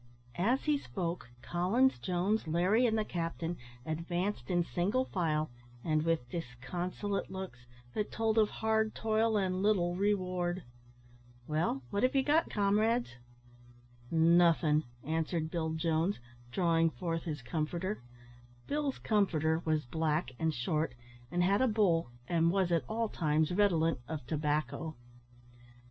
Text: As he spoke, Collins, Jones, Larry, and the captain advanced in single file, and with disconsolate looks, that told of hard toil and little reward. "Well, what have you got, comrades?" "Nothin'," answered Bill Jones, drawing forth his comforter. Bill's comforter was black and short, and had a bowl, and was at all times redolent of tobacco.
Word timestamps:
As 0.39 0.63
he 0.63 0.79
spoke, 0.79 1.29
Collins, 1.43 1.99
Jones, 1.99 2.47
Larry, 2.47 2.87
and 2.87 2.97
the 2.97 3.05
captain 3.05 3.55
advanced 3.85 4.49
in 4.49 4.63
single 4.63 5.05
file, 5.05 5.51
and 5.83 6.01
with 6.01 6.27
disconsolate 6.27 7.29
looks, 7.29 7.67
that 7.93 8.11
told 8.11 8.39
of 8.39 8.49
hard 8.49 8.95
toil 8.95 9.37
and 9.37 9.61
little 9.61 9.95
reward. 9.95 10.63
"Well, 11.45 11.83
what 11.91 12.01
have 12.01 12.15
you 12.15 12.23
got, 12.23 12.49
comrades?" 12.49 13.17
"Nothin'," 14.09 14.85
answered 15.03 15.51
Bill 15.51 15.73
Jones, 15.75 16.19
drawing 16.49 16.89
forth 16.89 17.25
his 17.25 17.43
comforter. 17.43 18.01
Bill's 18.65 18.97
comforter 18.97 19.61
was 19.65 19.85
black 19.85 20.31
and 20.39 20.51
short, 20.51 20.95
and 21.29 21.43
had 21.43 21.61
a 21.61 21.67
bowl, 21.67 22.09
and 22.27 22.49
was 22.49 22.71
at 22.71 22.85
all 22.89 23.07
times 23.07 23.51
redolent 23.53 23.99
of 24.07 24.25
tobacco. 24.25 24.95